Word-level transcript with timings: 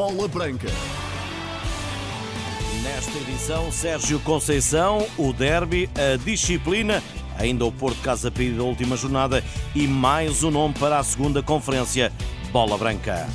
Bola 0.00 0.26
Branca. 0.26 0.66
Nesta 2.82 3.18
edição, 3.18 3.70
Sérgio 3.70 4.18
Conceição, 4.20 5.06
o 5.18 5.30
derby, 5.30 5.90
a 5.94 6.16
disciplina, 6.16 7.02
ainda 7.38 7.66
o 7.66 7.70
Porto 7.70 8.00
Casa 8.00 8.30
Pia 8.30 8.50
da 8.54 8.62
última 8.62 8.96
jornada 8.96 9.44
e 9.74 9.86
mais 9.86 10.42
um 10.42 10.50
nome 10.50 10.72
para 10.72 10.98
a 10.98 11.04
segunda 11.04 11.42
conferência, 11.42 12.10
Bola 12.50 12.78
Branca. 12.78 13.28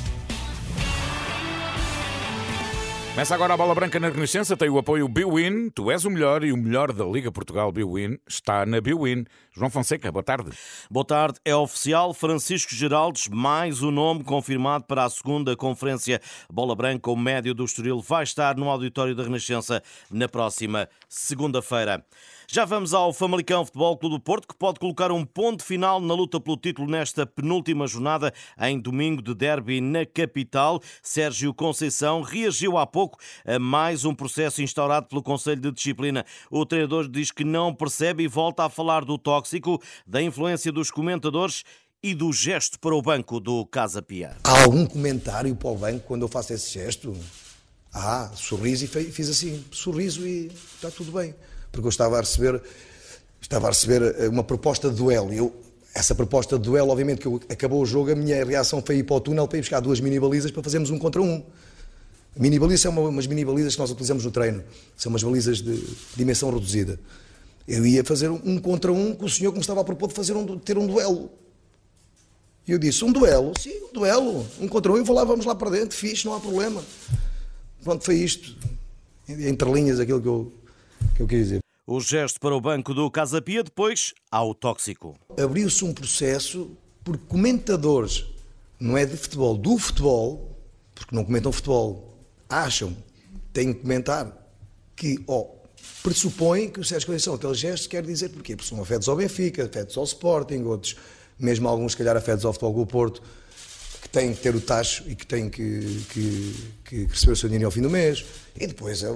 Começa 3.16 3.34
agora 3.34 3.54
a 3.54 3.56
bola 3.56 3.74
branca 3.74 3.98
na 3.98 4.10
Renascença, 4.10 4.58
tem 4.58 4.68
o 4.68 4.76
apoio 4.76 5.08
Biwin. 5.08 5.70
Tu 5.70 5.90
és 5.90 6.04
o 6.04 6.10
melhor 6.10 6.44
e 6.44 6.52
o 6.52 6.56
melhor 6.56 6.92
da 6.92 7.02
Liga 7.02 7.32
Portugal 7.32 7.72
Biwin 7.72 8.18
está 8.28 8.66
na 8.66 8.78
Biwin. 8.78 9.24
João 9.54 9.70
Fonseca, 9.70 10.12
boa 10.12 10.22
tarde. 10.22 10.50
Boa 10.90 11.02
tarde, 11.02 11.40
é 11.42 11.56
oficial. 11.56 12.12
Francisco 12.12 12.74
Geraldes, 12.74 13.28
mais 13.28 13.82
um 13.82 13.90
nome 13.90 14.22
confirmado 14.22 14.84
para 14.84 15.02
a 15.02 15.08
segunda 15.08 15.56
conferência 15.56 16.20
Bola 16.52 16.76
Branca. 16.76 17.10
O 17.10 17.16
médio 17.16 17.54
do 17.54 17.64
Estoril 17.64 18.02
vai 18.02 18.22
estar 18.22 18.54
no 18.54 18.68
auditório 18.68 19.14
da 19.14 19.22
Renascença 19.22 19.82
na 20.10 20.28
próxima 20.28 20.86
segunda-feira. 21.08 22.04
Já 22.48 22.64
vamos 22.64 22.94
ao 22.94 23.12
Famalicão 23.12 23.64
Futebol 23.64 23.96
Clube 23.98 24.14
do 24.14 24.20
Porto, 24.20 24.46
que 24.46 24.54
pode 24.54 24.78
colocar 24.78 25.10
um 25.10 25.24
ponto 25.24 25.64
final 25.64 26.00
na 26.00 26.14
luta 26.14 26.40
pelo 26.40 26.56
título 26.56 26.88
nesta 26.88 27.26
penúltima 27.26 27.88
jornada 27.88 28.32
em 28.60 28.78
domingo 28.78 29.20
de 29.20 29.34
derby 29.34 29.80
na 29.80 30.06
capital. 30.06 30.80
Sérgio 31.02 31.52
Conceição 31.52 32.22
reagiu 32.22 32.78
há 32.78 32.86
pouco 32.86 33.18
a 33.44 33.58
mais 33.58 34.04
um 34.04 34.14
processo 34.14 34.62
instaurado 34.62 35.08
pelo 35.08 35.24
Conselho 35.24 35.60
de 35.60 35.72
Disciplina. 35.72 36.24
O 36.48 36.64
treinador 36.64 37.08
diz 37.08 37.32
que 37.32 37.42
não 37.42 37.74
percebe 37.74 38.22
e 38.22 38.28
volta 38.28 38.64
a 38.64 38.70
falar 38.70 39.04
do 39.04 39.18
tóxico, 39.18 39.82
da 40.06 40.22
influência 40.22 40.70
dos 40.70 40.88
comentadores 40.88 41.64
e 42.00 42.14
do 42.14 42.32
gesto 42.32 42.78
para 42.78 42.94
o 42.94 43.02
banco 43.02 43.40
do 43.40 43.66
Casa 43.66 44.00
Pia. 44.00 44.36
Há 44.44 44.62
algum 44.62 44.86
comentário 44.86 45.54
para 45.56 45.68
o 45.68 45.76
banco 45.76 46.06
quando 46.06 46.22
eu 46.22 46.28
faço 46.28 46.52
esse 46.52 46.72
gesto? 46.72 47.16
Ah, 47.92 48.30
sorriso 48.36 48.84
e 48.84 49.10
fiz 49.10 49.28
assim, 49.28 49.64
sorriso 49.72 50.24
e 50.24 50.46
está 50.76 50.92
tudo 50.92 51.10
bem 51.10 51.34
porque 51.76 51.86
eu 51.86 51.90
estava 51.90 52.16
a 52.16 52.20
receber, 52.20 52.60
estava 53.40 53.68
a 53.68 53.70
receber 53.70 54.02
eh, 54.18 54.28
uma 54.28 54.42
proposta 54.42 54.90
de 54.90 54.96
duelo. 54.96 55.32
Eu, 55.32 55.54
essa 55.94 56.14
proposta 56.14 56.58
de 56.58 56.64
duelo, 56.64 56.90
obviamente, 56.90 57.20
que 57.20 57.26
eu, 57.26 57.40
acabou 57.48 57.80
o 57.80 57.86
jogo, 57.86 58.10
a 58.10 58.14
minha 58.14 58.44
reação 58.44 58.82
foi 58.84 58.98
ir 58.98 59.04
para 59.04 59.16
o 59.16 59.20
túnel 59.20 59.46
para 59.46 59.58
ir 59.58 59.62
buscar 59.62 59.80
duas 59.80 60.00
mini-balizas 60.00 60.50
para 60.50 60.62
fazermos 60.62 60.90
um 60.90 60.98
contra 60.98 61.22
um. 61.22 61.42
Mini-balizas 62.36 62.82
são 62.82 62.92
uma, 62.92 63.02
umas 63.02 63.26
mini-balizas 63.26 63.74
que 63.74 63.80
nós 63.80 63.90
utilizamos 63.90 64.24
no 64.24 64.30
treino. 64.30 64.62
São 64.96 65.10
umas 65.10 65.22
balizas 65.22 65.62
de 65.62 65.82
dimensão 66.14 66.50
reduzida. 66.50 66.98
Eu 67.66 67.84
ia 67.86 68.04
fazer 68.04 68.30
um 68.30 68.58
contra 68.58 68.92
um 68.92 69.14
com 69.14 69.24
o 69.24 69.30
senhor 69.30 69.52
que 69.52 69.58
me 69.58 69.62
estava 69.62 69.80
a 69.80 69.84
propor 69.84 70.08
de 70.08 70.14
fazer 70.14 70.34
um, 70.34 70.58
ter 70.58 70.76
um 70.76 70.86
duelo. 70.86 71.30
E 72.68 72.72
eu 72.72 72.78
disse, 72.78 73.04
um 73.04 73.12
duelo? 73.12 73.52
Sim, 73.58 73.72
um 73.90 73.92
duelo. 73.92 74.46
Um 74.60 74.68
contra 74.68 74.92
um. 74.92 74.96
Eu 74.96 75.04
vou 75.04 75.14
lá, 75.14 75.24
vamos 75.24 75.46
lá 75.46 75.54
para 75.54 75.70
dentro, 75.70 75.96
fixe, 75.96 76.26
não 76.26 76.34
há 76.34 76.40
problema. 76.40 76.82
Pronto, 77.82 78.04
foi 78.04 78.16
isto. 78.16 78.56
Entre 79.28 79.72
linhas, 79.72 79.98
aquilo 79.98 80.20
que 80.20 80.28
eu, 80.28 80.52
que 81.14 81.22
eu 81.22 81.26
queria 81.26 81.44
dizer. 81.44 81.65
O 81.88 82.00
gesto 82.00 82.40
para 82.40 82.52
o 82.52 82.60
banco 82.60 82.92
do 82.92 83.08
Casa 83.08 83.40
Pia, 83.40 83.62
depois 83.62 84.12
ao 84.28 84.52
tóxico. 84.52 85.16
Abriu-se 85.40 85.84
um 85.84 85.94
processo 85.94 86.76
por 87.04 87.16
comentadores, 87.16 88.24
não 88.80 88.98
é 88.98 89.06
de 89.06 89.16
futebol, 89.16 89.56
do 89.56 89.78
futebol, 89.78 90.58
porque 90.92 91.14
não 91.14 91.24
comentam 91.24 91.52
futebol, 91.52 92.18
acham, 92.48 92.96
têm 93.52 93.72
que 93.72 93.82
comentar, 93.82 94.36
que, 94.96 95.22
ó, 95.28 95.42
oh, 95.42 95.56
pressupõem 96.02 96.68
que 96.68 96.80
o 96.80 96.84
Sérgio 96.84 97.06
Conceição, 97.06 97.34
aquele 97.34 97.54
gesto, 97.54 97.88
quer 97.88 98.02
dizer 98.02 98.30
porquê? 98.30 98.56
Porque 98.56 98.68
são 98.68 98.82
afetos 98.82 99.08
ao 99.08 99.14
Benfica, 99.14 99.64
afetos 99.64 99.96
ao 99.96 100.02
Sporting, 100.02 100.64
outros, 100.64 100.96
mesmo 101.38 101.68
alguns, 101.68 101.92
se 101.92 101.98
calhar, 101.98 102.16
afetos 102.16 102.44
ao 102.44 102.52
Futebol 102.52 102.84
do 102.84 102.86
Porto, 102.90 103.22
que 104.02 104.08
têm 104.08 104.34
que 104.34 104.40
ter 104.40 104.56
o 104.56 104.60
tacho 104.60 105.04
e 105.06 105.14
que 105.14 105.24
têm 105.24 105.48
que, 105.48 106.04
que, 106.10 106.72
que 106.84 107.04
receber 107.04 107.34
o 107.34 107.36
seu 107.36 107.48
dinheiro 107.48 107.66
ao 107.66 107.70
fim 107.70 107.80
do 107.80 107.90
mês. 107.90 108.24
E 108.58 108.66
depois 108.66 109.04
é, 109.04 109.06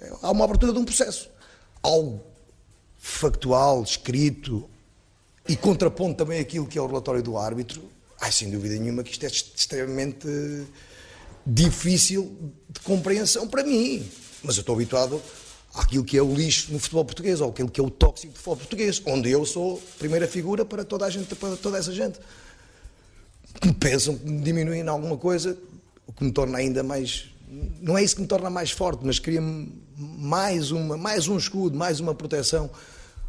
é, 0.00 0.12
há 0.20 0.32
uma 0.32 0.44
abertura 0.44 0.72
de 0.72 0.80
um 0.80 0.84
processo 0.84 1.37
algo 1.82 2.22
factual, 2.98 3.82
escrito 3.82 4.68
e 5.48 5.56
contrapondo 5.56 6.16
também 6.16 6.40
aquilo 6.40 6.66
que 6.66 6.78
é 6.78 6.82
o 6.82 6.86
relatório 6.86 7.22
do 7.22 7.38
árbitro, 7.38 7.82
ai, 8.20 8.30
sem 8.30 8.50
dúvida 8.50 8.74
nenhuma 8.74 9.02
que 9.02 9.12
isto 9.12 9.24
é 9.24 9.28
extremamente 9.28 10.26
difícil 11.46 12.52
de 12.68 12.80
compreensão 12.80 13.48
para 13.48 13.64
mim. 13.64 14.06
Mas 14.42 14.56
eu 14.56 14.60
estou 14.60 14.74
habituado 14.74 15.22
àquilo 15.74 16.04
que 16.04 16.18
é 16.18 16.22
o 16.22 16.34
lixo 16.34 16.72
no 16.72 16.78
futebol 16.78 17.04
português, 17.04 17.40
ou 17.40 17.50
aquilo 17.50 17.70
que 17.70 17.80
é 17.80 17.82
o 17.82 17.90
tóxico 17.90 18.32
do 18.32 18.36
futebol 18.36 18.56
português, 18.56 19.02
onde 19.06 19.30
eu 19.30 19.46
sou 19.46 19.82
primeira 19.98 20.28
figura 20.28 20.64
para 20.64 20.84
toda 20.84 21.06
a 21.06 21.10
gente, 21.10 21.34
para 21.34 21.56
toda 21.56 21.78
essa 21.78 21.92
gente. 21.92 22.18
Que 23.60 23.72
pensam 23.72 24.16
que 24.16 24.28
me 24.28 24.42
diminuem 24.42 24.80
em 24.80 24.88
alguma 24.88 25.16
coisa, 25.16 25.58
o 26.06 26.12
que 26.12 26.24
me 26.24 26.30
torna 26.30 26.58
ainda 26.58 26.82
mais 26.82 27.30
não 27.80 27.96
é 27.96 28.02
isso 28.02 28.16
que 28.16 28.22
me 28.22 28.28
torna 28.28 28.50
mais 28.50 28.70
forte, 28.70 29.00
mas 29.04 29.18
cria-me 29.18 29.72
mais, 29.96 30.70
mais 30.70 31.28
um 31.28 31.36
escudo, 31.36 31.76
mais 31.76 32.00
uma 32.00 32.14
proteção 32.14 32.70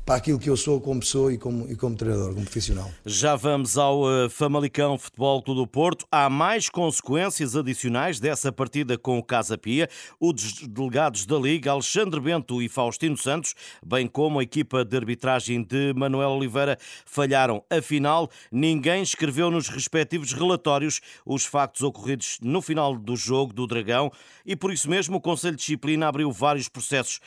para 0.10 0.18
aquilo 0.18 0.40
que 0.40 0.50
eu 0.50 0.58
sou 0.58 0.82
como 0.82 1.02
pessoa 1.02 1.32
e 1.32 1.38
como, 1.38 1.72
e 1.72 1.76
como 1.76 1.96
treinador, 1.96 2.34
como 2.34 2.44
profissional. 2.44 2.90
Já 3.06 3.36
vamos 3.36 3.78
ao 3.78 4.02
uh, 4.02 4.28
Famalicão 4.28 4.98
Futebol 4.98 5.40
Clube 5.44 5.62
do 5.62 5.68
Porto. 5.68 6.04
Há 6.12 6.28
mais 6.28 6.68
consequências 6.68 7.56
adicionais 7.56 8.20
dessa 8.20 8.52
partida 8.52 8.98
com 8.98 9.20
o 9.20 9.24
Casa 9.24 9.56
Pia. 9.56 9.88
Os 10.20 10.64
delegados 10.68 11.28
da 11.28 11.38
Liga, 11.38 11.70
Alexandre 11.70 12.20
Bento 12.20 12.60
e 12.60 12.68
Faustino 12.68 13.16
Santos, 13.16 13.54
bem 13.86 14.08
como 14.08 14.40
a 14.40 14.44
equipa 14.44 14.84
de 14.84 14.98
arbitragem 14.98 15.62
de 15.62 15.94
Manuel 15.96 16.32
Oliveira, 16.32 16.80
falharam. 17.06 17.64
Afinal, 17.70 18.32
ninguém 18.52 19.04
escreveu 19.04 19.52
nos 19.52 19.70
respectivos 19.70 20.34
relatórios 20.34 21.02
os 21.24 21.46
factos 21.46 21.84
ocorridos 21.84 22.40
no 22.42 22.64
final 22.64 22.98
do 22.98 23.16
jogo 23.16 23.54
do 23.54 23.68
Dragão 23.68 24.12
e 24.44 24.56
por 24.56 24.74
isso 24.74 24.90
mesmo 24.90 25.18
o 25.18 25.22
Conselho 25.22 25.56
de 25.56 25.60
Disciplina 25.60 26.08
abriu 26.08 26.32
vários 26.32 26.68
processos 26.68 27.20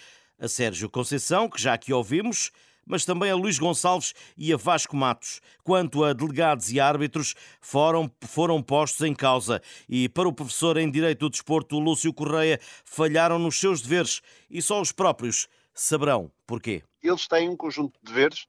a 0.43 0.49
Sérgio 0.49 0.91
Conceição, 0.91 1.49
que 1.49 1.63
já 1.63 1.75
aqui 1.75 1.93
ouvimos, 1.93 2.51
mas 2.87 3.05
também 3.05 3.31
a 3.31 3.37
Luís 3.37 3.59
Gonçalves 3.59 4.15
e 4.37 4.53
a 4.53 4.57
Vasco 4.57 4.97
Matos. 4.97 5.41
Quanto 5.63 6.05
a 6.05 6.13
delegados 6.13 6.73
e 6.73 6.81
árbitros, 6.81 7.35
foram, 7.61 8.11
foram 8.23 8.63
postos 8.63 9.07
em 9.07 9.15
causa. 9.15 9.63
E 9.89 10.09
para 10.09 10.29
o 10.29 10.33
professor 10.33 10.77
em 10.77 10.91
Direito 10.91 11.21
do 11.21 11.31
Desporto, 11.31 11.79
Lúcio 11.79 12.13
Correia, 12.13 12.61
falharam 12.85 13.39
nos 13.39 13.59
seus 13.59 13.83
deveres 13.83 14.21
e 14.51 14.61
só 14.61 14.81
os 14.81 14.93
próprios 14.93 15.49
saberão 15.75 16.31
porquê. 16.47 16.83
Eles 17.03 17.27
têm 17.27 17.49
um 17.49 17.57
conjunto 17.57 17.99
de 18.03 18.13
deveres 18.13 18.47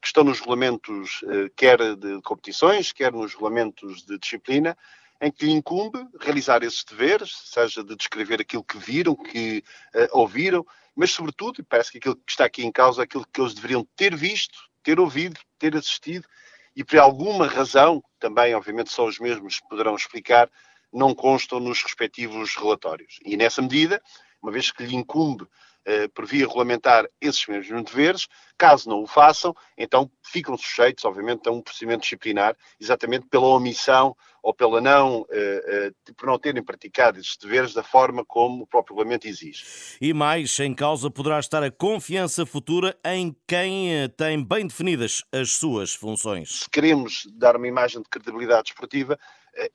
que 0.00 0.08
estão 0.08 0.24
nos 0.24 0.40
regulamentos, 0.40 1.20
eh, 1.28 1.50
quer 1.54 1.94
de 1.94 2.20
competições, 2.22 2.90
quer 2.92 3.12
nos 3.12 3.34
regulamentos 3.34 4.02
de 4.04 4.18
disciplina, 4.18 4.76
em 5.22 5.30
que 5.30 5.46
lhe 5.46 5.52
incumbe 5.52 6.04
realizar 6.20 6.64
esses 6.64 6.82
deveres, 6.82 7.32
seja 7.44 7.84
de 7.84 7.94
descrever 7.94 8.40
aquilo 8.40 8.64
que 8.64 8.76
viram, 8.76 9.14
que 9.14 9.62
uh, 9.94 10.18
ouviram, 10.18 10.66
mas 10.96 11.12
sobretudo, 11.12 11.60
e 11.60 11.62
parece 11.64 11.92
que 11.92 11.98
aquilo 11.98 12.16
que 12.16 12.32
está 12.32 12.44
aqui 12.44 12.64
em 12.66 12.72
causa 12.72 13.02
é 13.02 13.04
aquilo 13.04 13.24
que 13.32 13.40
eles 13.40 13.54
deveriam 13.54 13.86
ter 13.94 14.16
visto, 14.16 14.58
ter 14.82 14.98
ouvido, 14.98 15.38
ter 15.60 15.76
assistido, 15.76 16.26
e 16.74 16.82
por 16.82 16.98
alguma 16.98 17.46
razão, 17.46 18.02
também 18.18 18.52
obviamente 18.52 18.90
só 18.90 19.06
os 19.06 19.20
mesmos 19.20 19.60
poderão 19.60 19.94
explicar, 19.94 20.50
não 20.92 21.14
constam 21.14 21.60
nos 21.60 21.80
respectivos 21.84 22.56
relatórios. 22.56 23.20
E 23.24 23.36
nessa 23.36 23.62
medida, 23.62 24.02
uma 24.42 24.50
vez 24.50 24.70
que 24.70 24.84
lhe 24.84 24.96
incumbe 24.96 25.46
eh, 25.84 26.06
por 26.14 26.24
via 26.24 26.46
regulamentar 26.46 27.08
esses 27.20 27.44
mesmos 27.48 27.82
deveres. 27.84 28.28
Caso 28.56 28.88
não 28.88 29.02
o 29.02 29.06
façam, 29.06 29.52
então 29.76 30.08
ficam 30.22 30.56
sujeitos, 30.56 31.04
obviamente, 31.04 31.48
a 31.48 31.50
um 31.50 31.60
procedimento 31.60 32.02
disciplinar, 32.02 32.56
exatamente 32.80 33.26
pela 33.26 33.46
omissão 33.46 34.16
ou 34.40 34.54
pela 34.54 34.80
não, 34.80 35.26
eh, 35.28 35.90
eh, 36.06 36.12
por 36.16 36.26
não 36.26 36.38
terem 36.38 36.62
praticado 36.62 37.18
esses 37.18 37.36
deveres 37.36 37.74
da 37.74 37.82
forma 37.82 38.24
como 38.24 38.62
o 38.62 38.66
próprio 38.66 38.94
regulamento 38.94 39.26
exige. 39.26 39.64
E 40.00 40.14
mais, 40.14 40.56
em 40.60 40.72
causa 40.72 41.10
poderá 41.10 41.40
estar 41.40 41.64
a 41.64 41.70
confiança 41.70 42.46
futura 42.46 42.96
em 43.04 43.34
quem 43.48 44.08
tem 44.16 44.40
bem 44.40 44.68
definidas 44.68 45.24
as 45.32 45.50
suas 45.50 45.94
funções. 45.94 46.60
Se 46.60 46.70
queremos 46.70 47.26
dar 47.34 47.56
uma 47.56 47.66
imagem 47.66 48.00
de 48.00 48.08
credibilidade 48.08 48.68
esportiva, 48.70 49.18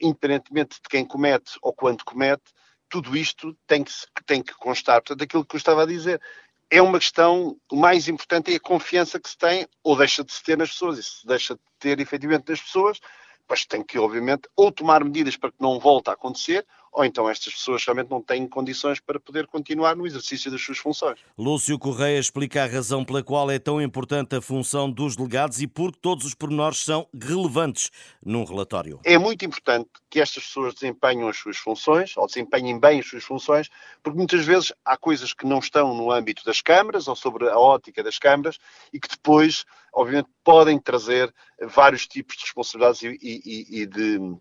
independentemente 0.02 0.76
de 0.76 0.90
quem 0.90 1.06
comete 1.06 1.58
ou 1.62 1.74
quando 1.74 2.06
comete, 2.06 2.54
tudo 2.90 3.16
isto 3.16 3.58
tem 3.66 3.84
que, 3.84 3.92
tem 4.26 4.42
que 4.42 4.54
constar. 4.54 5.02
Portanto, 5.02 5.24
aquilo 5.24 5.46
que 5.46 5.56
eu 5.56 5.58
estava 5.58 5.84
a 5.84 5.86
dizer 5.86 6.22
é 6.70 6.82
uma 6.82 7.00
questão, 7.00 7.58
o 7.72 7.76
mais 7.76 8.08
importante 8.08 8.52
é 8.52 8.58
a 8.58 8.60
confiança 8.60 9.20
que 9.20 9.30
se 9.30 9.38
tem 9.38 9.68
ou 9.84 9.96
deixa 9.96 10.24
de 10.24 10.32
se 10.34 10.44
ter 10.44 10.58
nas 10.58 10.72
pessoas. 10.72 10.98
E 10.98 11.04
se 11.04 11.26
deixa 11.26 11.56
de 11.56 11.62
ter 11.80 12.00
efetivamente 12.00 12.50
nas 12.50 12.62
pessoas, 12.62 13.00
pois 13.48 13.66
tem 13.66 13.84
que, 13.84 13.98
obviamente, 13.98 14.50
ou 14.56 14.72
tomar 14.72 15.04
medidas 15.04 15.38
para 15.38 15.52
que 15.52 15.58
não 15.62 15.80
volte 15.80 16.10
a 16.10 16.14
acontecer, 16.14 16.66
ou 16.92 17.06
então 17.06 17.30
estas 17.30 17.54
pessoas 17.54 17.84
realmente 17.86 18.10
não 18.10 18.22
têm 18.22 18.48
condições 18.48 19.00
para 19.00 19.20
poder 19.20 19.48
continuar 19.48 19.96
no 19.96 20.06
exercício 20.06 20.50
das 20.52 20.62
suas 20.62 20.78
funções. 20.78 21.20
Lúcio 21.38 21.78
Correia 21.78 22.20
explica 22.20 22.64
a 22.64 22.68
razão 22.68 23.04
pela 23.04 23.24
qual 23.24 23.50
é 23.52 23.60
tão 23.60 23.82
importante 23.82 24.36
a 24.36 24.42
função 24.42 24.90
dos 24.90 25.16
delegados 25.16 25.62
e 25.62 25.68
porque 25.68 26.00
todos 26.02 26.26
os 26.26 26.34
pormenores 26.34 26.84
são 26.84 27.08
relevantes 27.14 27.92
num 28.24 28.44
relatório. 28.44 29.00
É 29.04 29.18
muito 29.18 29.46
importante 29.46 29.90
que 30.10 30.20
estas 30.20 30.46
pessoas 30.46 30.74
desempenhem 30.74 31.28
as 31.28 31.38
suas 31.38 31.58
funções, 31.58 32.16
ou 32.18 32.26
desempenhem 32.28 32.80
bem 32.80 33.00
as 33.00 33.08
suas 33.08 33.24
funções, 33.24 33.70
porque 34.02 34.18
muitas 34.18 34.46
vezes 34.46 34.72
há 34.86 34.98
coisas 34.98 35.34
que 35.34 35.46
não 35.46 35.60
estão 35.60 35.94
no 35.94 36.12
âmbito 36.12 36.44
das 36.46 36.62
câmaras 36.62 37.08
ou 37.08 37.16
sobre 37.16 37.50
a 37.50 37.58
ótica 37.58 38.04
das 38.04 38.18
câmaras 38.18 38.58
e 38.94 39.00
que 39.00 39.10
depois, 39.10 39.66
obviamente, 39.94 40.30
podem 40.44 40.80
trazer 40.80 41.34
vários 41.62 42.08
tipos 42.08 42.38
de 42.38 42.44
responsabilidades 42.44 43.02
e, 43.04 43.18
e, 43.22 43.82
e 43.82 43.86
de 43.86 44.38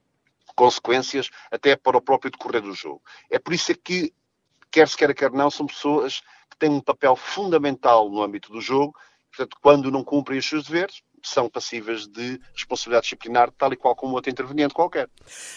consequências 0.56 1.30
até 1.50 1.76
para 1.76 1.96
o 1.96 2.02
próprio 2.02 2.30
decorrer 2.30 2.62
do 2.62 2.72
jogo. 2.72 3.02
É 3.30 3.38
por 3.38 3.52
isso 3.52 3.70
é 3.70 3.74
que, 3.74 4.12
quer 4.70 4.88
se 4.88 4.96
queira, 4.96 5.14
quer 5.14 5.30
não, 5.30 5.50
são 5.50 5.66
pessoas 5.66 6.22
que 6.50 6.56
têm 6.58 6.70
um 6.70 6.80
papel 6.80 7.14
fundamental 7.14 8.10
no 8.10 8.22
âmbito 8.22 8.50
do 8.50 8.60
jogo. 8.60 8.96
Portanto, 9.30 9.56
quando 9.60 9.90
não 9.90 10.02
cumprem 10.02 10.38
os 10.38 10.48
seus 10.48 10.64
deveres, 10.64 11.02
são 11.22 11.48
passíveis 11.48 12.06
de 12.06 12.40
responsabilidade 12.54 13.04
disciplinar, 13.04 13.50
tal 13.50 13.72
e 13.72 13.76
qual 13.76 13.94
como 13.94 14.14
outro 14.14 14.30
interveniente 14.30 14.74
qualquer. 14.74 15.08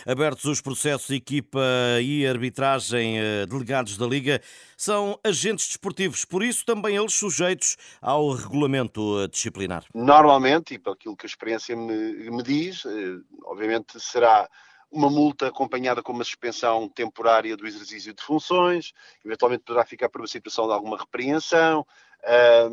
Abertos 0.06 0.46
os 0.46 0.62
processos, 0.62 1.10
equipa 1.12 1.62
e 2.02 2.26
arbitragem, 2.26 3.20
eh, 3.20 3.46
delegados 3.46 3.98
da 3.98 4.06
Liga 4.06 4.42
são 4.76 5.20
agentes 5.24 5.68
desportivos, 5.68 6.26
por 6.26 6.44
isso 6.44 6.66
também 6.66 6.96
eles 6.96 7.14
sujeitos 7.14 7.78
ao 8.02 8.32
regulamento 8.32 9.28
disciplinar. 9.28 9.86
Normalmente, 9.94 10.74
e 10.74 10.80
pelo 10.80 10.96
que 10.96 11.26
a 11.26 11.28
experiência 11.28 11.76
me, 11.76 12.30
me 12.30 12.44
diz, 12.44 12.84
eh, 12.86 13.20
obviamente 13.46 14.00
será 14.00 14.50
uma 14.92 15.10
multa 15.10 15.48
acompanhada 15.48 16.02
com 16.02 16.12
uma 16.12 16.24
suspensão 16.24 16.90
temporária 16.90 17.56
do 17.56 17.68
exercício 17.68 18.14
de 18.14 18.24
funções, 18.24 18.92
eventualmente 19.24 19.64
poderá 19.64 19.86
ficar 19.86 20.10
por 20.10 20.22
uma 20.22 20.28
situação 20.28 20.68
de 20.68 20.74
alguma 20.74 20.98
repreensão, 20.98 21.86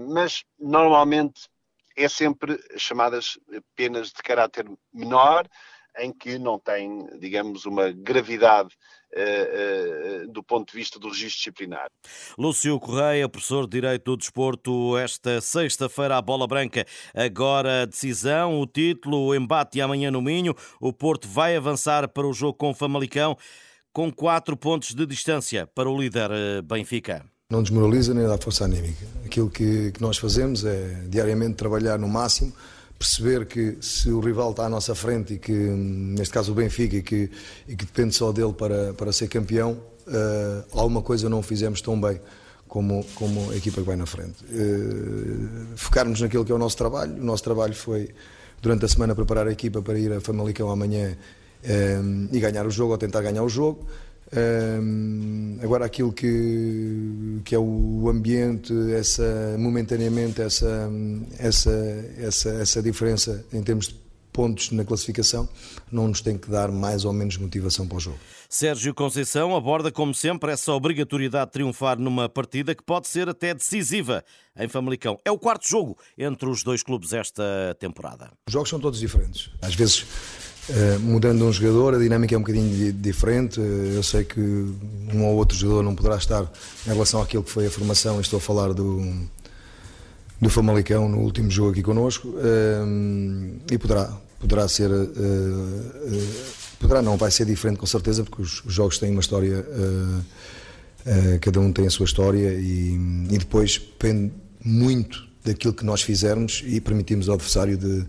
mas 0.08 0.44
normalmente 0.58 1.48
é 1.96 2.08
sempre 2.08 2.58
chamadas 2.76 3.38
penas 3.74 4.08
de 4.08 4.22
caráter 4.22 4.66
menor, 4.92 5.48
em 5.98 6.12
que 6.12 6.38
não 6.38 6.58
tem, 6.58 7.06
digamos, 7.18 7.64
uma 7.64 7.90
gravidade 7.90 8.68
uh, 8.68 8.74
uh, 8.74 8.95
do 10.30 10.42
ponto 10.42 10.70
de 10.70 10.76
vista 10.78 10.98
do 10.98 11.08
registro 11.08 11.38
disciplinar. 11.38 11.86
Lúcio 12.38 12.78
Correia, 12.78 13.28
professor 13.28 13.64
de 13.64 13.70
Direito 13.70 14.04
do 14.04 14.16
Desporto, 14.16 14.96
esta 14.98 15.40
sexta-feira 15.40 16.16
a 16.16 16.22
bola 16.22 16.46
branca, 16.46 16.84
agora 17.14 17.82
a 17.82 17.86
decisão, 17.86 18.60
o 18.60 18.66
título, 18.66 19.26
o 19.26 19.34
embate 19.34 19.80
amanhã 19.80 20.10
no 20.10 20.20
Minho, 20.20 20.54
o 20.80 20.92
Porto 20.92 21.28
vai 21.28 21.56
avançar 21.56 22.08
para 22.08 22.26
o 22.26 22.32
jogo 22.32 22.54
com 22.54 22.70
o 22.70 22.74
Famalicão 22.74 23.36
com 23.92 24.12
quatro 24.12 24.56
pontos 24.56 24.94
de 24.94 25.06
distância 25.06 25.66
para 25.66 25.88
o 25.88 25.98
líder 25.98 26.30
eh, 26.30 26.62
Benfica 26.62 27.24
não 27.48 27.62
desmoraliza 27.62 28.12
nem 28.12 28.26
dá 28.26 28.36
força 28.36 28.64
anímica. 28.64 29.06
Aquilo 29.24 29.48
que, 29.48 29.92
que, 29.92 30.02
nós 30.02 30.18
fazemos 30.18 30.64
é 30.64 31.04
diariamente 31.08 31.54
trabalhar 31.54 31.98
no 31.98 32.08
máximo, 32.08 32.52
perceber 32.98 33.46
que 33.46 33.76
se 33.80 34.10
o 34.10 34.20
rival 34.20 34.50
está 34.50 34.66
à 34.66 34.68
nossa 34.68 34.94
frente 34.94 35.34
e 35.34 35.38
que, 35.38 35.52
neste 35.52 36.32
caso 36.32 36.52
o 36.52 36.54
Benfica, 36.54 36.96
e 36.96 37.02
que, 37.02 37.30
e 37.68 37.76
que 37.76 37.84
depende 37.84 38.14
só 38.14 38.32
dele 38.32 38.52
para, 38.52 38.94
para 38.94 39.12
ser 39.12 39.28
campeão, 39.28 39.72
uh, 40.06 40.64
alguma 40.72 41.02
coisa 41.02 41.28
não 41.28 41.42
fizemos 41.42 41.80
tão 41.80 42.00
bem 42.00 42.20
como, 42.66 43.04
como 43.14 43.50
a 43.50 43.56
equipa 43.56 43.80
que 43.80 43.86
vai 43.86 43.96
na 43.96 44.06
frente. 44.06 44.44
Uh, 44.44 45.76
focarmos 45.76 46.20
naquilo 46.20 46.44
que 46.44 46.52
é 46.52 46.54
o 46.54 46.58
nosso 46.58 46.76
trabalho. 46.76 47.14
O 47.14 47.24
nosso 47.24 47.42
trabalho 47.42 47.74
foi, 47.74 48.10
durante 48.62 48.84
a 48.84 48.88
semana, 48.88 49.14
preparar 49.14 49.46
a 49.46 49.52
equipa 49.52 49.82
para 49.82 49.98
ir 49.98 50.12
a 50.12 50.20
Famalicão 50.20 50.70
amanhã 50.70 51.16
uh, 51.64 52.28
e 52.34 52.40
ganhar 52.40 52.66
o 52.66 52.70
jogo, 52.70 52.92
ou 52.92 52.98
tentar 52.98 53.22
ganhar 53.22 53.42
o 53.42 53.48
jogo. 53.48 53.86
Um, 54.34 55.58
agora 55.62 55.84
aquilo 55.84 56.12
que, 56.12 57.40
que 57.44 57.54
é 57.54 57.58
o 57.58 58.08
ambiente, 58.08 58.72
essa 58.92 59.56
momentaneamente 59.56 60.42
essa, 60.42 60.90
essa, 61.38 61.70
essa, 62.18 62.50
essa 62.50 62.82
diferença 62.82 63.44
em 63.52 63.62
termos 63.62 63.88
de 63.88 64.06
pontos 64.32 64.70
na 64.70 64.84
classificação 64.84 65.48
não 65.90 66.08
nos 66.08 66.20
tem 66.20 66.36
que 66.36 66.50
dar 66.50 66.70
mais 66.70 67.06
ou 67.06 67.12
menos 67.12 67.38
motivação 67.38 67.88
para 67.88 67.96
o 67.96 68.00
jogo. 68.00 68.18
Sérgio 68.48 68.94
Conceição 68.94 69.56
aborda, 69.56 69.90
como 69.90 70.14
sempre, 70.14 70.52
essa 70.52 70.72
obrigatoriedade 70.72 71.46
de 71.46 71.52
triunfar 71.52 71.98
numa 71.98 72.28
partida 72.28 72.74
que 72.74 72.82
pode 72.82 73.08
ser 73.08 73.28
até 73.28 73.54
decisiva 73.54 74.22
em 74.56 74.68
Famalicão. 74.68 75.18
É 75.24 75.30
o 75.30 75.38
quarto 75.38 75.66
jogo 75.66 75.96
entre 76.18 76.48
os 76.48 76.62
dois 76.62 76.82
clubes 76.82 77.12
esta 77.12 77.76
temporada. 77.78 78.30
Os 78.46 78.52
jogos 78.52 78.68
são 78.68 78.78
todos 78.78 79.00
diferentes. 79.00 79.50
Às 79.62 79.74
vezes 79.74 80.04
Uh, 80.68 80.98
mudando 80.98 81.44
um 81.44 81.52
jogador, 81.52 81.94
a 81.94 81.98
dinâmica 81.98 82.34
é 82.34 82.38
um 82.38 82.40
bocadinho 82.40 82.92
diferente. 82.92 83.60
Uh, 83.60 83.94
eu 83.94 84.02
sei 84.02 84.24
que 84.24 84.40
um 84.40 85.24
ou 85.24 85.36
outro 85.36 85.56
jogador 85.56 85.82
não 85.82 85.94
poderá 85.94 86.16
estar 86.16 86.50
em 86.84 86.90
relação 86.90 87.22
àquilo 87.22 87.44
que 87.44 87.50
foi 87.50 87.66
a 87.66 87.70
formação. 87.70 88.20
Estou 88.20 88.38
a 88.38 88.40
falar 88.40 88.72
do, 88.72 89.00
do 90.40 90.50
Famalicão 90.50 91.08
no 91.08 91.18
último 91.18 91.50
jogo 91.50 91.70
aqui 91.70 91.82
connosco. 91.82 92.28
Uh, 92.28 93.60
e 93.70 93.78
poderá, 93.78 94.12
poderá 94.40 94.66
ser. 94.66 94.90
poderá 96.80 97.00
não, 97.00 97.16
vai 97.16 97.30
ser 97.30 97.46
diferente 97.46 97.78
com 97.78 97.86
certeza, 97.86 98.24
porque 98.24 98.42
os, 98.42 98.64
os 98.64 98.74
jogos 98.74 98.98
têm 98.98 99.12
uma 99.12 99.20
história. 99.20 99.64
cada 101.40 101.60
um 101.60 101.72
tem 101.72 101.86
a 101.86 101.90
sua 101.90 102.06
história 102.06 102.54
e, 102.54 102.98
e 103.30 103.38
depois 103.38 103.78
depende 103.78 104.32
muito 104.64 105.28
daquilo 105.44 105.72
que 105.72 105.84
nós 105.84 106.02
fizermos 106.02 106.64
e 106.66 106.80
permitimos 106.80 107.28
ao 107.28 107.36
adversário 107.36 107.78
de, 107.78 108.04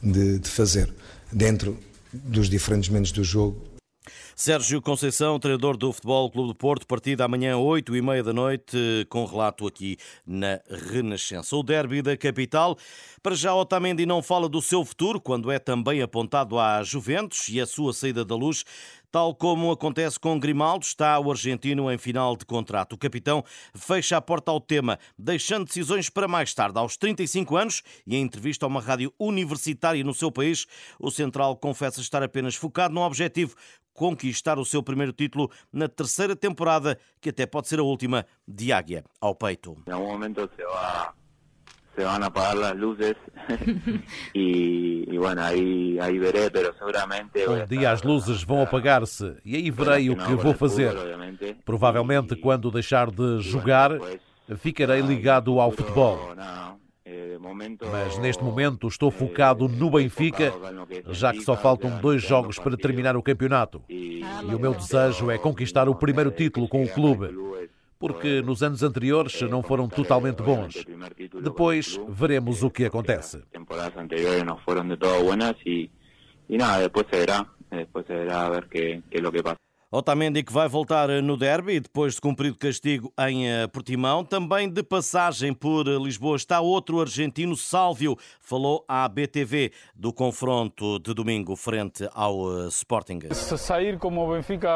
de, 0.00 0.38
de 0.38 0.48
fazer 0.48 0.94
dentro 1.32 1.76
dos 2.12 2.48
diferentes 2.48 2.88
momentos 2.88 3.12
do 3.12 3.24
jogo. 3.24 3.78
Sérgio 4.34 4.80
Conceição, 4.80 5.38
treinador 5.38 5.76
do 5.76 5.92
Futebol 5.92 6.30
Clube 6.30 6.48
do 6.48 6.54
Porto, 6.54 6.86
partida 6.86 7.24
amanhã 7.24 7.56
8 7.56 7.96
e 7.96 8.00
meia 8.00 8.22
da 8.22 8.32
noite, 8.32 9.04
com 9.08 9.24
relato 9.24 9.66
aqui 9.66 9.96
na 10.24 10.60
Renascença. 10.90 11.56
O 11.56 11.62
derby 11.62 12.02
da 12.02 12.16
capital, 12.16 12.78
para 13.20 13.34
já 13.34 13.52
Otamendi 13.52 14.06
não 14.06 14.22
fala 14.22 14.48
do 14.48 14.62
seu 14.62 14.84
futuro, 14.84 15.20
quando 15.20 15.50
é 15.50 15.58
também 15.58 16.02
apontado 16.02 16.58
à 16.58 16.82
Juventus 16.84 17.48
e 17.48 17.60
a 17.60 17.66
sua 17.66 17.92
saída 17.92 18.24
da 18.24 18.36
luz. 18.36 18.64
Tal 19.10 19.34
como 19.34 19.72
acontece 19.72 20.20
com 20.20 20.38
Grimaldo, 20.38 20.84
está 20.84 21.18
o 21.18 21.30
argentino 21.30 21.90
em 21.90 21.96
final 21.96 22.36
de 22.36 22.44
contrato. 22.44 22.92
O 22.92 22.98
capitão 22.98 23.42
fecha 23.74 24.18
a 24.18 24.20
porta 24.20 24.50
ao 24.50 24.60
tema, 24.60 24.98
deixando 25.18 25.64
decisões 25.64 26.10
para 26.10 26.28
mais 26.28 26.52
tarde. 26.52 26.78
Aos 26.78 26.96
35 26.98 27.56
anos 27.56 27.82
e 28.06 28.16
em 28.16 28.22
entrevista 28.22 28.66
a 28.66 28.68
uma 28.68 28.82
rádio 28.82 29.10
universitária 29.18 30.04
no 30.04 30.12
seu 30.12 30.30
país, 30.30 30.66
o 31.00 31.10
central 31.10 31.56
confessa 31.56 32.02
estar 32.02 32.22
apenas 32.22 32.54
focado 32.54 32.92
no 32.92 33.00
objetivo 33.00 33.56
conquistar 33.94 34.60
o 34.60 34.64
seu 34.64 34.80
primeiro 34.80 35.12
título 35.12 35.50
na 35.72 35.88
terceira 35.88 36.36
temporada, 36.36 36.96
que 37.20 37.30
até 37.30 37.46
pode 37.46 37.66
ser 37.66 37.80
a 37.80 37.82
última, 37.82 38.24
de 38.46 38.72
Águia 38.72 39.04
ao 39.20 39.34
peito. 39.34 39.76
Em 39.88 39.90
algum 39.90 40.12
momento 40.12 40.48
se 40.54 40.64
vai 40.64 41.17
se 41.98 42.04
van 42.04 42.22
a 42.22 42.26
apagar 42.26 42.62
as 42.62 42.78
luzes 42.78 43.16
e, 44.32 45.04
e 45.10 45.18
bueno, 45.18 45.40
aí, 45.42 45.98
aí 46.00 46.16
veré, 46.16 46.48
pero 46.48 46.72
seguramente... 46.78 47.44
Um 47.48 47.66
dia 47.66 47.90
as 47.90 48.04
luzes 48.04 48.44
vão 48.44 48.62
apagar-se. 48.62 49.34
E 49.44 49.56
aí 49.56 49.68
verei 49.70 50.08
o 50.08 50.16
que 50.16 50.34
vou 50.34 50.54
fazer. 50.54 50.94
Provavelmente 51.64 52.36
quando 52.36 52.70
deixar 52.70 53.10
de 53.10 53.40
jogar, 53.40 53.90
ficarei 54.58 55.00
ligado 55.00 55.58
ao 55.58 55.72
futebol. 55.72 56.34
Eh, 57.04 57.36
Mas 57.90 58.16
neste 58.18 58.44
momento 58.44 58.86
estou 58.86 59.10
focado 59.10 59.66
no 59.66 59.90
Benfica, 59.90 60.52
já 61.08 61.32
que 61.32 61.40
só 61.40 61.56
faltam 61.56 61.98
dois 61.98 62.22
jogos 62.22 62.60
para 62.60 62.76
terminar 62.76 63.16
o 63.16 63.22
campeonato. 63.22 63.82
E 63.88 64.22
o 64.54 64.58
meu 64.58 64.72
desejo 64.72 65.32
é 65.32 65.38
conquistar 65.38 65.88
o 65.88 65.96
primeiro 65.96 66.30
título 66.30 66.68
com 66.68 66.84
o 66.84 66.88
clube 66.88 67.34
porque 67.98 68.40
nos 68.42 68.62
anos 68.62 68.82
anteriores 68.82 69.40
não 69.42 69.62
foram 69.62 69.88
totalmente 69.88 70.42
bons. 70.42 70.84
Depois 71.42 71.98
veremos 72.08 72.62
o 72.62 72.70
que 72.70 72.84
acontece. 72.84 73.42
Temporadas 73.50 73.96
anteriores 73.96 74.44
não 74.44 74.58
foram 74.58 74.86
de 74.86 74.96
todo 74.96 75.24
e, 75.66 75.90
e 76.48 76.56
nada, 76.56 76.82
depois 76.82 77.06
se 77.10 77.16
verá, 77.16 77.46
depois 77.70 78.06
se 78.06 78.12
verá 78.12 78.46
a 78.46 78.50
ver 78.50 78.68
que, 78.68 79.02
que 79.10 79.18
é 79.18 79.26
o 79.26 79.32
que 79.32 79.42
passa. 79.42 79.67
Otamendi 79.90 80.42
que 80.42 80.52
vai 80.52 80.68
voltar 80.68 81.08
no 81.22 81.34
derby 81.34 81.80
depois 81.80 82.16
de 82.16 82.20
cumprido 82.20 82.58
castigo 82.58 83.10
em 83.26 83.48
eh, 83.48 83.66
Portimão. 83.68 84.22
Também 84.22 84.68
de 84.68 84.82
passagem 84.82 85.54
por 85.54 85.86
Lisboa 85.86 86.36
está 86.36 86.60
outro 86.60 87.00
argentino, 87.00 87.56
Sálvio. 87.56 88.14
Falou 88.38 88.84
à 88.86 89.08
BTV 89.08 89.72
do 89.94 90.12
confronto 90.12 90.98
de 90.98 91.14
domingo 91.14 91.56
frente 91.56 92.06
ao 92.12 92.66
eh, 92.66 92.68
Sporting. 92.68 93.20
Sair 93.32 93.96
como 93.96 94.28
o 94.28 94.34
Benfica 94.34 94.68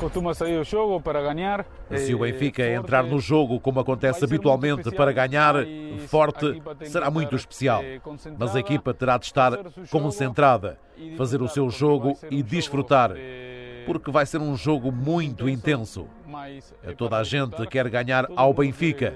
costuma 0.00 0.32
sair 0.32 0.58
o 0.58 0.64
jogo 0.64 0.98
para 0.98 1.20
ganhar. 1.20 1.66
Se 1.94 2.14
o 2.14 2.20
Benfica 2.20 2.66
entrar 2.66 3.04
no 3.04 3.20
jogo 3.20 3.60
como 3.60 3.80
acontece 3.80 4.24
habitualmente 4.24 4.90
para 4.92 5.12
ganhar, 5.12 5.56
forte, 6.08 6.62
será 6.86 7.10
muito 7.10 7.36
especial. 7.36 7.82
Mas 8.38 8.56
a 8.56 8.60
equipa 8.60 8.94
terá 8.94 9.18
de 9.18 9.26
estar 9.26 9.58
concentrada, 9.90 10.78
fazer 11.18 11.42
o 11.42 11.48
seu 11.48 11.68
jogo 11.68 12.16
e 12.30 12.42
desfrutar 12.42 13.12
porque 13.86 14.10
vai 14.10 14.26
ser 14.26 14.40
um 14.40 14.56
jogo 14.56 14.90
muito 14.92 15.48
intenso. 15.48 16.06
Toda 16.96 17.18
a 17.18 17.24
gente 17.24 17.66
quer 17.66 17.88
ganhar 17.88 18.28
ao 18.36 18.52
Benfica. 18.52 19.14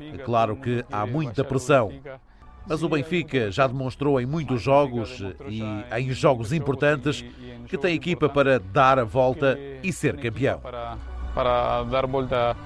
É 0.00 0.18
claro 0.18 0.56
que 0.56 0.84
há 0.90 1.06
muita 1.06 1.44
pressão. 1.44 1.92
Mas 2.66 2.82
o 2.82 2.88
Benfica 2.88 3.50
já 3.50 3.66
demonstrou 3.66 4.20
em 4.20 4.26
muitos 4.26 4.60
jogos 4.60 5.22
e 5.48 5.62
em 5.98 6.12
jogos 6.12 6.52
importantes 6.52 7.24
que 7.66 7.78
tem 7.78 7.94
equipa 7.94 8.28
para 8.28 8.58
dar 8.58 8.98
a 8.98 9.04
volta 9.04 9.58
e 9.82 9.92
ser 9.92 10.16
campeão. 10.18 10.60
Para, 11.34 11.84
dar 11.84 12.06
volta, 12.06 12.56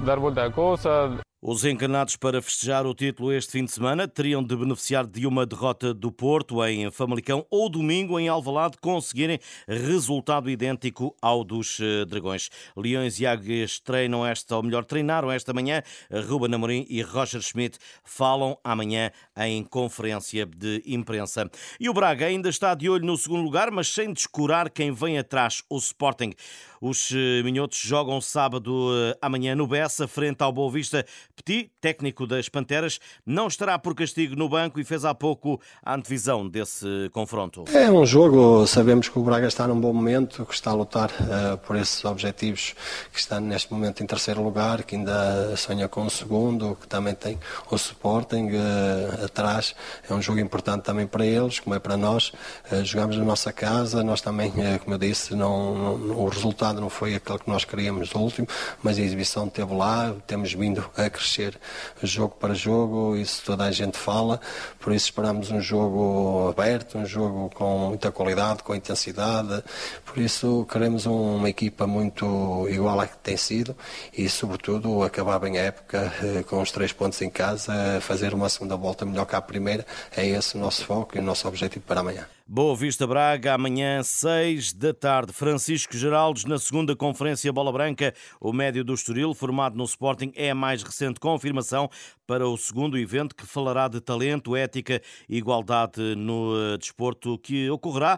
dar 0.00 0.18
volta 0.18 0.44
a 0.46 0.50
coisa. 0.50 1.25
Os 1.48 1.64
encarnados 1.64 2.16
para 2.16 2.42
festejar 2.42 2.84
o 2.86 2.92
título 2.92 3.32
este 3.32 3.52
fim 3.52 3.64
de 3.64 3.70
semana 3.70 4.08
teriam 4.08 4.42
de 4.42 4.56
beneficiar 4.56 5.06
de 5.06 5.28
uma 5.28 5.46
derrota 5.46 5.94
do 5.94 6.10
Porto 6.10 6.64
em 6.64 6.90
Famalicão 6.90 7.46
ou 7.48 7.68
domingo 7.68 8.18
em 8.18 8.26
Alvalade 8.26 8.76
conseguirem 8.78 9.38
resultado 9.68 10.50
idêntico 10.50 11.14
ao 11.22 11.44
dos 11.44 11.78
eh, 11.78 12.04
Dragões. 12.04 12.50
Leões 12.76 13.20
e 13.20 13.26
Águias 13.26 13.78
treinam 13.78 14.26
esta, 14.26 14.56
ou 14.56 14.62
melhor, 14.64 14.84
treinaram 14.84 15.30
esta 15.30 15.54
manhã. 15.54 15.84
Ruben 16.28 16.52
Amorim 16.52 16.84
e 16.90 17.00
Roger 17.00 17.40
Schmidt 17.40 17.78
falam 18.02 18.58
amanhã 18.64 19.12
em 19.36 19.62
conferência 19.62 20.44
de 20.46 20.82
imprensa. 20.84 21.48
E 21.78 21.88
o 21.88 21.94
Braga 21.94 22.26
ainda 22.26 22.48
está 22.48 22.74
de 22.74 22.90
olho 22.90 23.06
no 23.06 23.16
segundo 23.16 23.44
lugar, 23.44 23.70
mas 23.70 23.86
sem 23.86 24.12
descurar 24.12 24.68
quem 24.68 24.90
vem 24.90 25.16
atrás, 25.16 25.62
o 25.70 25.78
Sporting. 25.78 26.32
Os 26.80 27.10
eh, 27.12 27.42
minhotos 27.42 27.78
jogam 27.78 28.20
sábado 28.20 28.90
eh, 28.92 29.18
amanhã 29.22 29.54
no 29.54 29.66
Bessa, 29.66 30.06
frente 30.06 30.42
ao 30.42 30.52
Boa 30.52 30.70
Vista. 30.70 31.04
Petit, 31.34 31.70
técnico 31.80 32.26
das 32.26 32.48
Panteras, 32.48 32.98
não 33.24 33.46
estará 33.46 33.78
por 33.78 33.94
castigo 33.94 34.36
no 34.36 34.48
banco 34.48 34.78
e 34.80 34.84
fez 34.84 35.04
há 35.04 35.14
pouco 35.14 35.60
a 35.84 35.94
antevisão 35.94 36.48
desse 36.48 36.86
confronto. 37.12 37.64
É 37.72 37.90
um 37.90 38.04
jogo, 38.04 38.66
sabemos 38.66 39.08
que 39.08 39.18
o 39.18 39.22
Braga 39.22 39.46
está 39.46 39.66
num 39.66 39.80
bom 39.80 39.92
momento, 39.92 40.44
que 40.44 40.54
está 40.54 40.70
a 40.70 40.74
lutar 40.74 41.10
uh, 41.10 41.56
por 41.58 41.76
esses 41.76 42.04
objetivos, 42.04 42.74
que 43.12 43.18
está 43.18 43.40
neste 43.40 43.72
momento 43.72 44.02
em 44.02 44.06
terceiro 44.06 44.42
lugar, 44.42 44.82
que 44.82 44.96
ainda 44.96 45.56
sonha 45.56 45.88
com 45.88 46.04
o 46.04 46.10
segundo, 46.10 46.76
que 46.80 46.86
também 46.86 47.14
tem 47.14 47.38
o 47.70 47.76
Sporting 47.76 48.50
uh, 48.50 49.24
atrás. 49.24 49.74
É 50.08 50.12
um 50.12 50.20
jogo 50.20 50.40
importante 50.40 50.82
também 50.82 51.06
para 51.06 51.24
eles, 51.24 51.60
como 51.60 51.74
é 51.74 51.78
para 51.78 51.96
nós. 51.96 52.32
Uh, 52.70 52.84
jogamos 52.84 53.16
na 53.16 53.24
nossa 53.24 53.52
casa, 53.52 54.02
nós 54.02 54.20
também, 54.20 54.50
como 54.50 54.94
eu 54.94 54.98
disse, 54.98 55.34
não, 55.34 55.74
não, 55.74 56.18
o 56.18 56.28
resultado 56.28 56.65
não 56.72 56.90
foi 56.90 57.14
aquele 57.14 57.38
que 57.38 57.48
nós 57.48 57.64
queríamos 57.64 58.12
no 58.12 58.20
último, 58.20 58.48
mas 58.82 58.98
a 58.98 59.02
exibição 59.02 59.46
esteve 59.46 59.74
lá, 59.74 60.14
temos 60.26 60.52
vindo 60.52 60.88
a 60.96 61.08
crescer 61.10 61.58
jogo 62.02 62.36
para 62.38 62.54
jogo, 62.54 63.16
isso 63.16 63.42
toda 63.44 63.64
a 63.64 63.70
gente 63.70 63.96
fala, 63.98 64.40
por 64.80 64.92
isso 64.92 65.06
esperamos 65.06 65.50
um 65.50 65.60
jogo 65.60 66.48
aberto, 66.48 66.98
um 66.98 67.06
jogo 67.06 67.50
com 67.54 67.88
muita 67.88 68.10
qualidade, 68.10 68.62
com 68.62 68.74
intensidade, 68.74 69.62
por 70.04 70.18
isso 70.18 70.66
queremos 70.70 71.06
uma 71.06 71.48
equipa 71.48 71.86
muito 71.86 72.66
igual 72.70 73.00
à 73.00 73.06
que 73.06 73.18
tem 73.18 73.36
sido 73.36 73.76
e 74.16 74.28
sobretudo 74.28 75.02
acabar 75.02 75.38
bem 75.38 75.58
a 75.58 75.62
época 75.62 76.12
eh, 76.22 76.42
com 76.44 76.60
os 76.60 76.70
três 76.70 76.92
pontos 76.92 77.20
em 77.22 77.30
casa, 77.30 78.00
fazer 78.00 78.34
uma 78.34 78.48
segunda 78.48 78.76
volta 78.76 79.04
melhor 79.04 79.26
que 79.26 79.36
a 79.36 79.40
primeira, 79.40 79.86
é 80.16 80.26
esse 80.26 80.56
o 80.56 80.60
nosso 80.60 80.84
foco 80.84 81.16
e 81.16 81.20
o 81.20 81.22
nosso 81.22 81.46
objetivo 81.48 81.84
para 81.86 82.00
amanhã. 82.00 82.35
Boa 82.48 82.76
Vista 82.76 83.08
Braga, 83.08 83.54
amanhã, 83.54 84.04
6 84.04 84.72
da 84.72 84.94
tarde. 84.94 85.32
Francisco 85.32 85.96
Geraldes, 85.96 86.44
na 86.44 86.60
segunda 86.60 86.94
conferência 86.94 87.52
Bola 87.52 87.72
Branca, 87.72 88.14
o 88.40 88.52
médio 88.52 88.84
do 88.84 88.94
Estoril, 88.94 89.34
formado 89.34 89.76
no 89.76 89.82
Sporting, 89.82 90.30
é 90.36 90.50
a 90.50 90.54
mais 90.54 90.80
recente 90.84 91.18
confirmação 91.18 91.90
para 92.24 92.46
o 92.46 92.56
segundo 92.56 92.96
evento 92.96 93.34
que 93.34 93.44
falará 93.44 93.88
de 93.88 94.00
talento, 94.00 94.54
ética 94.54 95.02
e 95.28 95.38
igualdade 95.38 96.14
no 96.14 96.54
eh, 96.56 96.78
desporto, 96.78 97.36
que 97.36 97.68
ocorrerá 97.68 98.16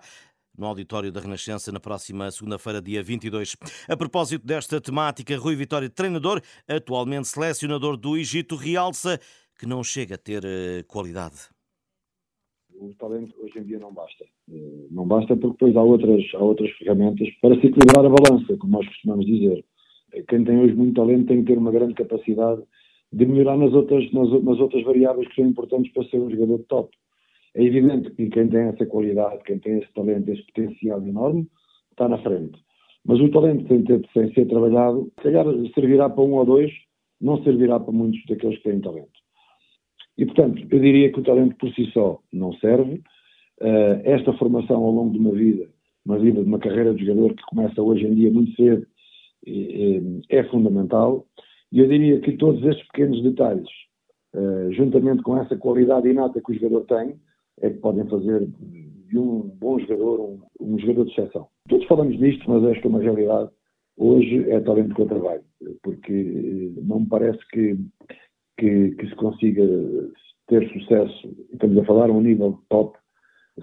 no 0.58 0.66
auditório 0.66 1.10
da 1.10 1.22
Renascença 1.22 1.72
na 1.72 1.80
próxima 1.80 2.30
segunda-feira, 2.30 2.82
dia 2.82 3.02
22. 3.02 3.56
A 3.88 3.96
propósito 3.96 4.46
desta 4.46 4.78
temática, 4.78 5.38
Rui 5.38 5.56
Vitória, 5.56 5.88
treinador, 5.88 6.42
atualmente 6.68 7.28
selecionador 7.28 7.96
do 7.96 8.14
Egito, 8.14 8.56
realça 8.56 9.18
que 9.58 9.64
não 9.64 9.82
chega 9.82 10.16
a 10.16 10.18
ter 10.18 10.44
eh, 10.44 10.84
qualidade 10.86 11.48
o 12.80 12.94
talento 12.94 13.34
hoje 13.40 13.58
em 13.58 13.64
dia 13.64 13.78
não 13.78 13.92
basta. 13.92 14.24
Eh, 14.50 14.86
não 14.90 15.06
basta 15.06 15.36
porque 15.36 15.52
depois 15.52 15.76
há 15.76 15.82
outras, 15.82 16.22
há 16.34 16.38
outras 16.38 16.70
ferramentas 16.72 17.28
para 17.40 17.54
se 17.60 17.66
equilibrar 17.66 18.04
a 18.04 18.08
balança, 18.08 18.56
como 18.56 18.72
nós 18.72 18.86
costumamos 18.86 19.26
dizer. 19.26 19.64
Eh, 20.14 20.22
quem 20.28 20.44
tem 20.44 20.58
hoje 20.58 20.74
muito 20.74 20.94
talento 20.94 21.26
tem 21.26 21.42
que 21.42 21.52
ter 21.52 21.58
uma 21.58 21.72
grande 21.72 21.94
capacidade 21.94 22.62
de 23.12 23.26
melhorar 23.26 23.56
nas 23.56 23.72
outras, 23.72 24.10
nas, 24.12 24.30
nas 24.42 24.58
outras 24.60 24.84
variáveis 24.84 25.28
que 25.28 25.36
são 25.36 25.46
importantes 25.46 25.92
para 25.92 26.04
ser 26.04 26.18
um 26.18 26.30
jogador 26.30 26.58
de 26.58 26.64
top. 26.64 26.96
É 27.54 27.64
evidente 27.64 28.10
que 28.10 28.28
quem 28.28 28.48
tem 28.48 28.68
essa 28.68 28.86
qualidade, 28.86 29.42
quem 29.44 29.58
tem 29.58 29.78
esse 29.78 29.92
talento, 29.92 30.28
esse 30.28 30.44
potencial 30.46 31.02
enorme, 31.02 31.48
está 31.90 32.08
na 32.08 32.18
frente. 32.18 32.58
Mas 33.04 33.20
o 33.20 33.30
talento 33.30 33.64
tem 33.66 33.82
ter, 33.84 34.06
sem 34.12 34.32
ser 34.34 34.46
trabalhado, 34.46 35.10
se 35.16 35.22
calhar 35.22 35.46
servirá 35.74 36.10
para 36.10 36.22
um 36.22 36.34
ou 36.34 36.44
dois, 36.44 36.70
não 37.20 37.42
servirá 37.42 37.80
para 37.80 37.92
muitos 37.92 38.20
daqueles 38.26 38.58
que 38.58 38.64
têm 38.64 38.80
talento. 38.80 39.18
E, 40.18 40.26
portanto, 40.26 40.60
eu 40.68 40.80
diria 40.80 41.12
que 41.12 41.20
o 41.20 41.22
talento 41.22 41.54
por 41.56 41.72
si 41.72 41.88
só 41.92 42.18
não 42.32 42.52
serve. 42.54 43.00
Uh, 43.60 44.02
esta 44.04 44.32
formação 44.34 44.76
ao 44.76 44.90
longo 44.90 45.12
de 45.12 45.18
uma 45.18 45.32
vida, 45.32 45.68
uma 46.04 46.18
vida 46.18 46.42
de 46.42 46.48
uma 46.48 46.58
carreira 46.58 46.92
de 46.92 47.06
jogador 47.06 47.34
que 47.34 47.42
começa 47.44 47.80
hoje 47.80 48.04
em 48.04 48.14
dia 48.14 48.30
muito 48.30 48.52
cedo, 48.56 48.86
é, 50.28 50.44
fundamental. 50.44 51.24
E 51.70 51.78
eu 51.78 51.88
diria 51.88 52.20
que 52.20 52.36
todos 52.36 52.62
estes 52.64 52.86
pequenos 52.88 53.22
detalhes, 53.22 53.68
uh, 54.34 54.72
juntamente 54.72 55.22
com 55.22 55.36
essa 55.36 55.56
qualidade 55.56 56.08
inata 56.08 56.40
que 56.44 56.52
o 56.52 56.54
jogador 56.54 56.84
tem, 56.86 57.14
é 57.60 57.70
que 57.70 57.78
podem 57.78 58.04
fazer 58.08 58.48
de 59.08 59.18
um 59.18 59.50
bom 59.60 59.78
jogador 59.78 60.20
um, 60.20 60.40
um 60.60 60.78
jogador 60.78 61.04
de 61.04 61.12
exceção. 61.12 61.46
Todos 61.68 61.86
falamos 61.86 62.18
nisto, 62.18 62.48
mas 62.50 62.64
esta 62.64 62.86
é 62.86 62.90
uma 62.90 63.00
realidade. 63.00 63.50
Hoje 63.96 64.48
é 64.50 64.60
talento 64.60 64.94
com 64.94 65.06
trabalho, 65.06 65.42
porque 65.82 66.72
não 66.82 67.00
me 67.00 67.06
parece 67.06 67.40
que 67.50 67.76
que, 68.58 68.90
que 68.90 69.08
se 69.08 69.14
consiga 69.14 69.62
ter 70.48 70.68
sucesso, 70.72 71.36
estamos 71.52 71.78
a 71.78 71.84
falar 71.84 72.10
a 72.10 72.12
um 72.12 72.20
nível 72.20 72.58
top, 72.68 72.98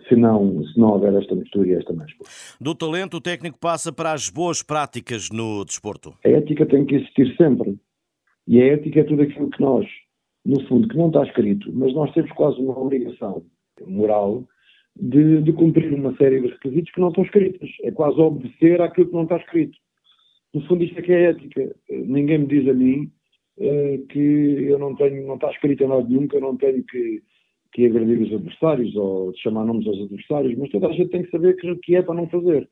se 0.07 0.15
não, 0.15 0.63
se 0.63 0.79
não 0.79 0.91
houver 0.91 1.13
esta 1.13 1.35
mistura 1.35 1.67
e 1.67 1.73
esta 1.73 1.93
mescla. 1.93 2.25
Do 2.59 2.75
talento, 2.75 3.17
o 3.17 3.21
técnico 3.21 3.57
passa 3.59 3.93
para 3.93 4.11
as 4.11 4.29
boas 4.29 4.61
práticas 4.61 5.29
no 5.31 5.63
desporto. 5.65 6.13
A 6.25 6.29
ética 6.29 6.65
tem 6.65 6.85
que 6.85 6.95
existir 6.95 7.35
sempre. 7.37 7.77
E 8.47 8.61
a 8.61 8.73
ética 8.73 8.99
é 8.99 9.03
tudo 9.03 9.23
aquilo 9.23 9.49
que 9.49 9.61
nós, 9.61 9.85
no 10.45 10.61
fundo, 10.67 10.87
que 10.87 10.97
não 10.97 11.07
está 11.07 11.23
escrito, 11.23 11.71
mas 11.73 11.93
nós 11.93 12.13
temos 12.13 12.31
quase 12.33 12.59
uma 12.59 12.77
obrigação 12.77 13.43
moral 13.87 14.43
de, 14.95 15.41
de 15.41 15.51
cumprir 15.53 15.93
uma 15.93 16.15
série 16.17 16.41
de 16.41 16.47
requisitos 16.47 16.91
que 16.91 17.01
não 17.01 17.09
estão 17.09 17.23
escritos. 17.23 17.69
É 17.83 17.91
quase 17.91 18.19
obedecer 18.19 18.81
àquilo 18.81 19.07
que 19.07 19.13
não 19.13 19.23
está 19.23 19.37
escrito. 19.37 19.77
No 20.53 20.61
fundo, 20.67 20.83
isto 20.83 20.99
é 20.99 21.01
que 21.01 21.11
é 21.11 21.23
ética. 21.31 21.75
Ninguém 21.89 22.39
me 22.39 22.47
diz 22.47 22.67
a 22.69 22.73
mim 22.73 23.11
que 23.57 24.67
eu 24.69 24.77
não 24.77 24.95
tenho, 24.95 25.25
não 25.25 25.35
está 25.35 25.49
escrito 25.51 25.83
em 25.83 25.87
lado 25.87 26.07
nenhum 26.07 26.27
que 26.27 26.35
eu 26.35 26.41
não 26.41 26.57
tenho 26.57 26.83
que, 26.83 27.23
que 27.75 27.85
agredir 27.85 28.21
os 28.21 28.33
adversários 28.33 28.95
ou 28.95 29.33
chamar 29.35 29.65
nomes 29.65 29.85
aos 29.85 29.99
adversários, 29.99 30.57
mas 30.57 30.71
toda 30.71 30.87
a 30.87 30.93
gente 30.93 31.09
tem 31.09 31.23
que 31.23 31.29
saber 31.29 31.57
que, 31.57 31.75
que 31.75 31.95
é 31.97 32.01
para 32.01 32.15
não 32.15 32.27
fazer. 32.29 32.69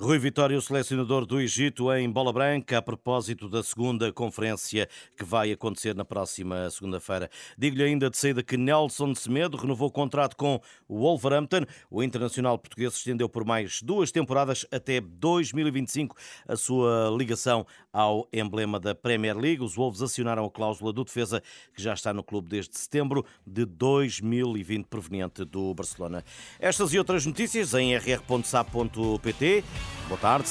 Rui 0.00 0.18
Vitória, 0.18 0.58
o 0.58 0.60
selecionador 0.60 1.24
do 1.24 1.40
Egito 1.40 1.92
em 1.92 2.10
Bola 2.10 2.32
Branca, 2.32 2.78
a 2.78 2.82
propósito 2.82 3.48
da 3.48 3.62
segunda 3.62 4.12
conferência 4.12 4.88
que 5.16 5.24
vai 5.24 5.52
acontecer 5.52 5.94
na 5.94 6.04
próxima 6.04 6.68
segunda-feira. 6.68 7.30
Digo-lhe 7.56 7.84
ainda 7.84 8.10
de 8.10 8.16
saída 8.16 8.42
que 8.42 8.56
Nelson 8.56 9.14
Semedo 9.14 9.56
renovou 9.56 9.88
o 9.88 9.92
contrato 9.92 10.36
com 10.36 10.60
o 10.88 10.98
Wolverhampton. 10.98 11.64
O 11.88 12.02
internacional 12.02 12.58
português 12.58 12.94
estendeu 12.94 13.28
por 13.28 13.44
mais 13.44 13.80
duas 13.82 14.10
temporadas 14.10 14.66
até 14.72 15.00
2025 15.00 16.16
a 16.48 16.56
sua 16.56 17.14
ligação 17.16 17.64
ao 17.92 18.28
emblema 18.32 18.78
da 18.78 18.94
Premier 18.94 19.36
League. 19.36 19.62
Os 19.62 19.74
Wolves 19.74 20.02
acionaram 20.02 20.44
a 20.44 20.50
cláusula 20.50 20.92
do 20.92 21.04
defesa 21.04 21.42
que 21.74 21.82
já 21.82 21.94
está 21.94 22.12
no 22.12 22.22
clube 22.22 22.48
desde 22.48 22.78
setembro 22.78 23.24
de 23.46 23.64
2020, 23.64 24.86
proveniente 24.86 25.44
do 25.44 25.74
Barcelona. 25.74 26.24
Estas 26.58 26.92
e 26.92 26.98
outras 26.98 27.26
notícias 27.26 27.74
em 27.74 27.96
rr.sap.pt 27.96 29.64
Boa 30.08 30.20
tarde, 30.20 30.48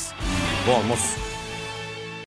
bom 0.66 0.76
almoço. 0.76 1.39